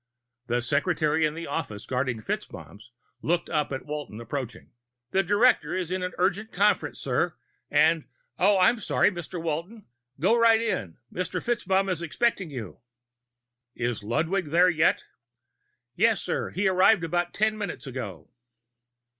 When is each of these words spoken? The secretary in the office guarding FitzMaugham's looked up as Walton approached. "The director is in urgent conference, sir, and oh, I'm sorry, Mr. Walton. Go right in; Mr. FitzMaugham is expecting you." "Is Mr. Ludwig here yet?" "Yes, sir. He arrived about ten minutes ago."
The 0.47 0.63
secretary 0.63 1.27
in 1.27 1.35
the 1.35 1.45
office 1.45 1.85
guarding 1.85 2.21
FitzMaugham's 2.21 2.91
looked 3.21 3.51
up 3.51 3.71
as 3.71 3.83
Walton 3.83 4.19
approached. 4.19 4.57
"The 5.11 5.21
director 5.21 5.75
is 5.75 5.91
in 5.91 6.01
urgent 6.17 6.51
conference, 6.51 6.97
sir, 6.97 7.35
and 7.69 8.05
oh, 8.39 8.57
I'm 8.57 8.79
sorry, 8.79 9.11
Mr. 9.11 9.39
Walton. 9.39 9.85
Go 10.19 10.35
right 10.35 10.59
in; 10.59 10.97
Mr. 11.13 11.39
FitzMaugham 11.39 11.87
is 11.91 12.01
expecting 12.01 12.49
you." 12.49 12.79
"Is 13.75 14.01
Mr. 14.01 14.09
Ludwig 14.09 14.47
here 14.49 14.69
yet?" 14.69 15.03
"Yes, 15.95 16.19
sir. 16.19 16.49
He 16.49 16.67
arrived 16.67 17.03
about 17.03 17.31
ten 17.35 17.55
minutes 17.55 17.85
ago." 17.85 18.31